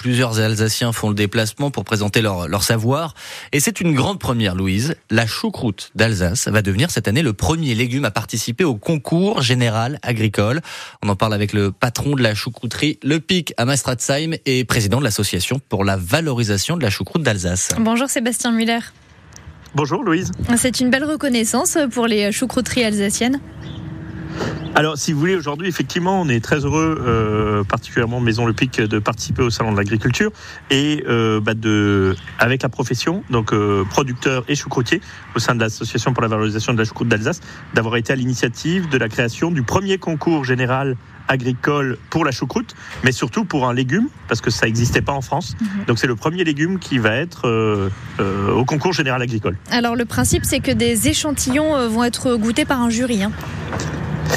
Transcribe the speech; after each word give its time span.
Plusieurs 0.00 0.40
Alsaciens 0.40 0.92
font 0.92 1.10
le 1.10 1.14
déplacement 1.14 1.70
pour 1.70 1.84
présenter 1.84 2.22
leur, 2.22 2.48
leur 2.48 2.62
savoir. 2.62 3.12
Et 3.52 3.60
c'est 3.60 3.82
une 3.82 3.94
grande 3.94 4.18
première, 4.18 4.54
Louise. 4.54 4.94
La 5.10 5.26
choucroute 5.26 5.90
d'Alsace 5.94 6.48
va 6.48 6.62
devenir 6.62 6.90
cette 6.90 7.06
année 7.06 7.20
le 7.20 7.34
premier 7.34 7.74
légume 7.74 8.06
à 8.06 8.10
participer 8.10 8.64
au 8.64 8.76
concours 8.76 9.42
général 9.42 9.98
agricole. 10.00 10.62
On 11.02 11.10
en 11.10 11.16
parle 11.16 11.34
avec 11.34 11.52
le 11.52 11.70
patron 11.70 12.16
de 12.16 12.22
la 12.22 12.34
choucrouterie 12.34 12.98
Le 13.02 13.20
Pic 13.20 13.52
à 13.58 13.66
Maastratzheim 13.66 14.36
et 14.46 14.64
président 14.64 15.00
de 15.00 15.04
l'association 15.04 15.60
pour 15.68 15.84
la 15.84 15.98
valorisation 15.98 16.78
de 16.78 16.82
la 16.82 16.88
choucroute 16.88 17.22
d'Alsace. 17.22 17.68
Bonjour 17.78 18.08
Sébastien 18.08 18.52
Muller. 18.52 18.78
Bonjour 19.74 20.02
Louise. 20.02 20.32
C'est 20.56 20.80
une 20.80 20.88
belle 20.88 21.04
reconnaissance 21.04 21.76
pour 21.92 22.06
les 22.06 22.32
choucrouteries 22.32 22.84
alsaciennes. 22.84 23.38
Alors, 24.76 24.96
si 24.96 25.12
vous 25.12 25.18
voulez, 25.18 25.34
aujourd'hui, 25.34 25.68
effectivement, 25.68 26.20
on 26.20 26.28
est 26.28 26.42
très 26.42 26.64
heureux, 26.64 27.02
euh, 27.04 27.64
particulièrement 27.64 28.20
Maison 28.20 28.46
Le 28.46 28.52
Pic, 28.52 28.80
de 28.80 28.98
participer 28.98 29.42
au 29.42 29.50
Salon 29.50 29.72
de 29.72 29.76
l'Agriculture 29.76 30.30
et 30.70 31.04
euh, 31.08 31.40
bah, 31.40 31.54
de, 31.54 32.14
avec 32.38 32.62
la 32.62 32.68
profession, 32.68 33.24
donc 33.30 33.52
euh, 33.52 33.84
producteur 33.90 34.44
et 34.48 34.54
choucroutier, 34.54 35.00
au 35.34 35.38
sein 35.40 35.54
de 35.54 35.60
l'Association 35.60 36.12
pour 36.12 36.22
la 36.22 36.28
valorisation 36.28 36.72
de 36.72 36.78
la 36.78 36.84
choucroute 36.84 37.08
d'Alsace, 37.08 37.40
d'avoir 37.74 37.96
été 37.96 38.12
à 38.12 38.16
l'initiative 38.16 38.88
de 38.88 38.96
la 38.96 39.08
création 39.08 39.50
du 39.50 39.62
premier 39.64 39.98
concours 39.98 40.44
général 40.44 40.96
agricole 41.28 41.98
pour 42.10 42.24
la 42.24 42.30
choucroute, 42.32 42.74
mais 43.04 43.12
surtout 43.12 43.44
pour 43.44 43.68
un 43.68 43.74
légume, 43.74 44.08
parce 44.28 44.40
que 44.40 44.50
ça 44.50 44.66
n'existait 44.66 45.02
pas 45.02 45.12
en 45.12 45.20
France. 45.20 45.56
Mhm. 45.60 45.84
Donc 45.86 45.98
c'est 45.98 46.06
le 46.06 46.16
premier 46.16 46.44
légume 46.44 46.78
qui 46.78 46.98
va 46.98 47.14
être 47.16 47.46
euh, 47.46 47.88
euh, 48.18 48.52
au 48.52 48.64
concours 48.64 48.92
général 48.92 49.22
agricole. 49.22 49.56
Alors 49.70 49.94
le 49.96 50.04
principe, 50.04 50.44
c'est 50.44 50.60
que 50.60 50.72
des 50.72 51.08
échantillons 51.08 51.76
euh, 51.76 51.88
vont 51.88 52.04
être 52.04 52.36
goûtés 52.36 52.64
par 52.64 52.80
un 52.80 52.90
jury. 52.90 53.22
hein. 53.22 53.32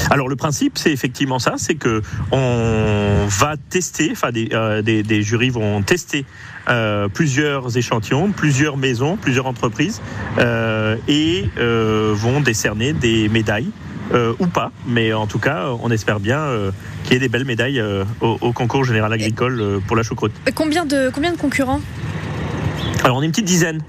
Alors 0.10 0.28
le 0.28 0.36
principe, 0.36 0.78
c'est 0.78 0.92
effectivement 0.92 1.40
ça, 1.40 1.54
c'est 1.58 1.76
que 1.76 2.02
on 2.32 3.26
va 3.28 3.56
tester, 3.70 4.10
enfin 4.12 4.32
des, 4.32 4.50
euh, 4.54 4.82
des, 4.82 5.04
des 5.04 5.22
jurys 5.22 5.50
vont 5.50 5.82
tester 5.82 6.26
euh, 6.70 7.08
plusieurs 7.08 7.78
échantillons, 7.78 8.32
plusieurs 8.32 8.78
maisons, 8.78 9.18
plusieurs 9.18 9.48
entreprises, 9.48 10.02
euh, 10.40 10.96
et 11.08 11.46
vont 11.58 12.42
décerner 12.42 12.94
des 12.94 13.30
médailles. 13.30 13.72
ou 14.40 14.48
pas, 14.48 14.72
mais 14.86 15.14
en 15.14 15.26
tout 15.26 15.40
cas, 15.40 15.70
on 15.82 15.90
espère 15.90 16.20
bien 16.20 16.48
qu'il 17.04 17.14
y 17.14 17.16
ait 17.16 17.20
des 17.20 17.30
belles 17.30 17.46
médailles 17.46 17.82
au, 18.22 18.38
au 18.42 18.52
concours 18.52 18.84
général 18.84 19.12
agricole 19.12 19.82
pour 19.88 19.96
la 19.96 20.04
choucroute. 20.04 20.34
Combien 20.54 20.86
de, 20.86 21.10
combien 21.12 21.32
de 21.32 21.38
concurrents? 21.38 21.82
Alors 23.04 23.18
on 23.18 23.22
est 23.22 23.26
une 23.26 23.32
petite 23.32 23.46
dizaine. 23.46 23.82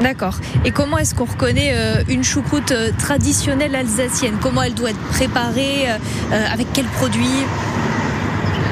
D'accord. 0.00 0.40
Et 0.64 0.70
comment 0.70 0.96
est-ce 0.96 1.14
qu'on 1.14 1.26
reconnaît 1.26 1.72
euh, 1.74 2.02
une 2.08 2.24
choucroute 2.24 2.72
euh, 2.72 2.90
traditionnelle 2.98 3.74
alsacienne? 3.74 4.36
Comment 4.40 4.62
elle 4.62 4.74
doit 4.74 4.90
être 4.90 5.08
préparée 5.08 5.90
euh, 5.90 6.46
Avec 6.52 6.72
quels 6.72 6.86
produits? 6.86 7.44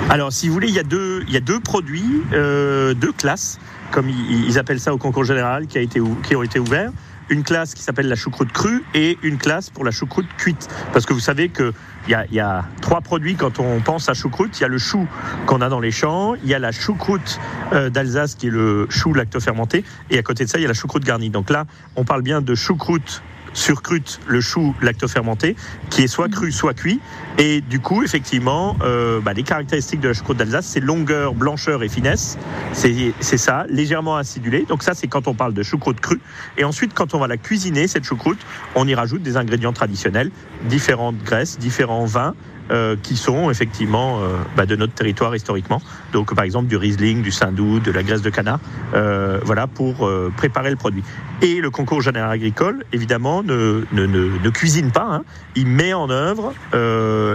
Alors, 0.08 0.32
si 0.32 0.48
vous 0.48 0.54
voulez, 0.54 0.68
il 0.68 0.74
y 0.74 0.78
a 0.78 0.82
deux, 0.82 1.60
produits, 1.60 2.22
deux 2.32 3.12
classes, 3.12 3.58
comme 3.90 4.08
ils, 4.08 4.58
appellent 4.58 4.80
ça 4.80 4.94
au 4.94 4.96
concours 4.96 5.24
général, 5.24 5.66
qui, 5.66 5.76
a 5.76 5.82
été, 5.82 6.00
qui 6.26 6.34
ont 6.34 6.42
été 6.42 6.58
ouverts. 6.58 6.92
Une 7.30 7.42
classe 7.42 7.74
qui 7.74 7.82
s'appelle 7.82 8.08
la 8.08 8.16
choucroute 8.16 8.52
crue 8.52 8.84
et 8.94 9.18
une 9.22 9.38
classe 9.38 9.70
pour 9.70 9.84
la 9.84 9.90
choucroute 9.90 10.26
cuite. 10.36 10.68
Parce 10.92 11.06
que 11.06 11.12
vous 11.12 11.20
savez 11.20 11.50
qu'il 11.50 11.72
y 12.08 12.14
a, 12.14 12.24
il 12.26 12.34
y 12.34 12.40
a 12.40 12.64
trois 12.80 13.00
produits 13.00 13.36
quand 13.36 13.60
on 13.60 13.80
pense 13.80 14.08
à 14.08 14.14
choucroute. 14.14 14.58
Il 14.58 14.62
y 14.62 14.64
a 14.64 14.68
le 14.68 14.78
chou 14.78 15.06
qu'on 15.46 15.60
a 15.60 15.68
dans 15.68 15.80
les 15.80 15.90
champs, 15.90 16.34
il 16.36 16.48
y 16.48 16.54
a 16.54 16.58
la 16.58 16.72
choucroute 16.72 17.38
euh, 17.72 17.90
d'Alsace 17.90 18.34
qui 18.34 18.46
est 18.46 18.50
le 18.50 18.86
chou 18.90 19.12
lactofermenté, 19.12 19.84
et 20.10 20.18
à 20.18 20.22
côté 20.22 20.44
de 20.44 20.50
ça, 20.50 20.58
il 20.58 20.62
y 20.62 20.64
a 20.64 20.68
la 20.68 20.74
choucroute 20.74 21.04
garnie. 21.04 21.30
Donc 21.30 21.50
là, 21.50 21.66
on 21.96 22.04
parle 22.04 22.22
bien 22.22 22.40
de 22.40 22.54
choucroute 22.54 23.22
surcrute 23.58 24.20
le 24.26 24.40
chou 24.40 24.74
lactofermenté 24.80 25.56
qui 25.90 26.02
est 26.02 26.06
soit 26.06 26.28
cru 26.28 26.52
soit 26.52 26.74
cuit. 26.74 27.00
Et 27.38 27.60
du 27.60 27.80
coup 27.80 28.02
effectivement 28.02 28.76
euh, 28.82 29.20
bah, 29.20 29.32
les 29.32 29.42
caractéristiques 29.42 30.00
de 30.00 30.08
la 30.08 30.14
choucroute 30.14 30.36
d'Alsace 30.36 30.66
c'est 30.66 30.80
longueur 30.80 31.34
blancheur 31.34 31.82
et 31.82 31.88
finesse. 31.88 32.38
C'est 32.72 33.12
c'est 33.20 33.36
ça 33.36 33.66
légèrement 33.68 34.16
acidulé. 34.16 34.64
Donc 34.68 34.82
ça 34.82 34.94
c'est 34.94 35.08
quand 35.08 35.28
on 35.28 35.34
parle 35.34 35.54
de 35.54 35.62
choucroute 35.62 36.00
crue. 36.00 36.20
Et 36.56 36.64
ensuite 36.64 36.94
quand 36.94 37.14
on 37.14 37.18
va 37.18 37.26
la 37.26 37.36
cuisiner 37.36 37.88
cette 37.88 38.04
choucroute 38.04 38.38
on 38.74 38.86
y 38.86 38.94
rajoute 38.94 39.22
des 39.22 39.36
ingrédients 39.36 39.72
traditionnels 39.72 40.30
différentes 40.68 41.18
graisses 41.24 41.58
différents 41.58 42.04
vins 42.04 42.34
euh, 42.70 42.96
qui 43.02 43.16
sont 43.16 43.50
effectivement 43.50 44.18
euh, 44.20 44.36
bah, 44.56 44.66
de 44.66 44.76
notre 44.76 44.92
territoire 44.94 45.34
historiquement. 45.34 45.80
Donc 46.12 46.34
par 46.34 46.44
exemple 46.44 46.66
du 46.66 46.76
Riesling, 46.76 47.22
du 47.22 47.30
Sindou, 47.30 47.80
de 47.80 47.90
la 47.90 48.02
graisse 48.02 48.22
de 48.22 48.30
canard, 48.30 48.60
euh, 48.94 49.40
voilà 49.44 49.66
pour 49.66 50.10
préparer 50.36 50.70
le 50.70 50.76
produit. 50.76 51.02
Et 51.40 51.60
le 51.60 51.70
concours 51.70 52.02
général 52.02 52.32
agricole, 52.32 52.84
évidemment, 52.92 53.42
ne, 53.42 53.84
ne, 53.92 54.06
ne, 54.06 54.38
ne 54.42 54.50
cuisine 54.50 54.90
pas. 54.90 55.08
hein. 55.10 55.22
Il 55.54 55.66
met 55.66 55.92
en 55.94 56.10
œuvre 56.10 56.52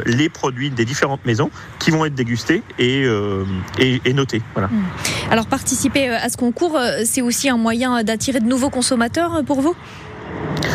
les 0.06 0.30
produits 0.30 0.70
des 0.70 0.86
différentes 0.86 1.26
maisons 1.26 1.50
qui 1.80 1.92
vont 1.92 2.06
être 2.06 2.16
dégustés 2.16 2.64
et, 2.80 3.06
et, 3.80 4.02
et 4.06 4.14
notés. 4.14 4.42
Voilà. 4.54 4.70
Alors 5.32 5.46
participer 5.46 6.10
à 6.10 6.30
ce 6.30 6.38
concours, 6.38 6.78
c'est 7.06 7.22
aussi 7.22 7.50
un 7.50 7.58
moyen 7.58 8.04
d'attirer 8.04 8.40
de 8.40 8.46
nouveaux 8.46 8.70
consommateurs 8.70 9.44
pour 9.46 9.62
vous? 9.62 9.76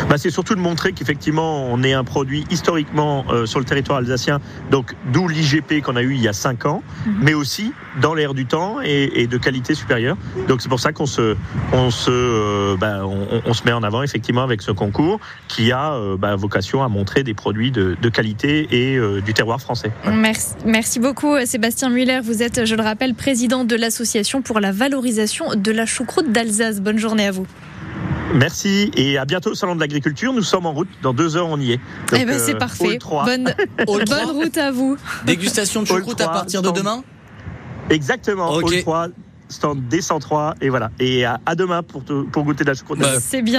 Bah, 0.09 0.17
c'est 0.19 0.31
surtout 0.31 0.55
de 0.55 0.61
montrer 0.61 0.93
qu'effectivement, 0.93 1.67
on 1.71 1.83
est 1.83 1.93
un 1.93 2.05
produit 2.05 2.45
historiquement 2.51 3.25
euh, 3.31 3.47
sur 3.47 3.59
le 3.59 3.65
territoire 3.65 3.99
alsacien, 3.99 4.39
donc 4.71 4.95
d'où 5.13 5.29
l'IGP 5.29 5.83
qu'on 5.83 5.97
a 5.97 6.03
eu 6.03 6.15
il 6.15 6.21
y 6.23 6.29
a 6.29 6.33
cinq 6.33 6.67
ans, 6.67 6.83
Mhm. 7.07 7.15
mais 7.23 7.35
aussi 7.35 7.73
dans 8.01 8.15
l'air 8.15 8.33
du 8.35 8.47
temps 8.47 8.77
et, 8.83 9.23
et 9.23 9.27
de 9.27 9.37
qualité 9.39 9.75
supérieure. 9.75 10.17
Donc 10.49 10.63
c'est 10.63 10.69
pour 10.69 10.81
ça 10.81 10.93
qu'on 10.93 11.07
se, 11.07 11.37
on 11.73 11.91
se, 11.91 12.11
euh, 12.11 12.77
bah, 12.79 13.01
on, 13.05 13.43
on 13.45 13.53
se 13.55 13.65
met 13.65 13.73
en 13.73 13.83
avant 13.83 14.03
effectivement 14.03 14.43
avec 14.43 14.63
ce 14.63 14.71
concours 14.71 15.21
qui 15.49 15.73
a 15.73 15.93
euh, 15.95 16.17
bah, 16.17 16.37
vocation 16.37 16.83
à 16.83 16.89
montrer 16.89 17.23
des 17.23 17.35
produits 17.35 17.71
de, 17.71 17.97
de 18.01 18.09
qualité 18.09 18.69
et 18.71 18.99
du 19.25 19.35
terroir 19.35 19.61
français. 19.61 19.91
Merci, 20.11 20.55
merci 20.65 21.01
beaucoup 21.01 21.35
Sébastien 21.45 21.89
Muller. 21.91 22.21
Vous 22.23 22.43
êtes, 22.43 22.65
je 22.65 22.75
le 22.75 22.83
rappelle, 22.83 23.15
président 23.15 23.65
de 23.65 23.77
l'association 23.77 24.43
pour 24.43 24.61
la 24.61 24.73
valorisation 24.73 25.55
de 25.55 25.71
la 25.73 25.87
choucroute 25.87 26.31
d'Alsace. 26.33 26.81
Bonne 26.81 26.99
journée 26.99 27.27
à 27.27 27.31
vous. 27.33 27.47
Merci 28.35 28.91
et 28.95 29.17
à 29.19 29.25
bientôt 29.25 29.51
au 29.51 29.55
salon 29.55 29.75
de 29.75 29.81
l'agriculture. 29.81 30.33
Nous 30.33 30.43
sommes 30.43 30.67
en 30.67 30.73
route. 30.73 30.89
Dans 31.03 31.15
deux 31.15 31.37
heures, 31.37 31.49
on 31.49 31.59
y 31.59 31.73
est. 31.73 31.77
Donc, 32.11 32.21
eh 32.21 32.25
ben 32.25 32.39
c'est 32.39 32.55
euh, 32.55 32.59
parfait. 32.59 32.87
hall 32.87 32.99
3. 32.99 33.25
Bonne, 33.25 33.55
Hall 33.87 34.05
3, 34.05 34.17
bonne 34.27 34.37
route 34.37 34.59
à 34.59 34.71
vous. 34.71 34.97
dégustation 35.25 35.83
de 35.83 35.87
choucroute 35.87 36.21
à 36.21 36.25
3, 36.25 36.35
partir 36.35 36.63
de 36.63 36.71
demain 36.71 37.03
Exactement. 37.91 38.53
Ok. 38.53 38.65
Hall 38.73 38.81
3, 38.83 39.09
stand 39.49 39.81
D103 39.91 40.55
et 40.61 40.69
voilà. 40.69 40.91
Et 41.01 41.25
à, 41.25 41.41
à 41.47 41.55
demain 41.55 41.83
pour, 41.83 42.05
te- 42.05 42.23
pour 42.25 42.45
goûter 42.45 42.65
de 42.65 42.69
la 42.69 42.75
choucroute. 42.75 42.99
Bah, 42.99 43.19
C'est 43.19 43.41
bien. 43.41 43.55